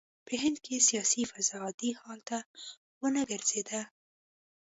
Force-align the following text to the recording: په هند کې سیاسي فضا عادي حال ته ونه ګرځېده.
په 0.25 0.33
هند 0.43 0.57
کې 0.65 0.85
سیاسي 0.89 1.21
فضا 1.31 1.57
عادي 1.65 1.91
حال 1.99 2.19
ته 2.29 2.37
ونه 3.01 3.21
ګرځېده. 3.31 3.81